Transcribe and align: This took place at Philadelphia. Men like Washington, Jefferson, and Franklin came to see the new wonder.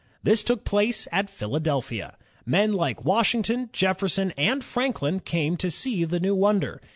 This 0.23 0.43
took 0.43 0.65
place 0.65 1.07
at 1.11 1.29
Philadelphia. 1.29 2.17
Men 2.43 2.73
like 2.73 3.05
Washington, 3.05 3.69
Jefferson, 3.71 4.31
and 4.35 4.63
Franklin 4.63 5.19
came 5.19 5.55
to 5.57 5.69
see 5.69 6.05
the 6.05 6.19
new 6.19 6.33
wonder. 6.33 6.81